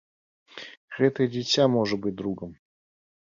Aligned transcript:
Гэтае 0.97 1.27
дзіця 1.35 1.67
можа 1.75 1.95
быць 2.05 2.17
другам. 2.21 2.51